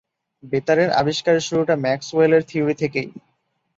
[0.43, 3.09] বেতারের আবিষ্কারের শুরুটা ম্যাক্সওয়েলের থিওরি থেকেই।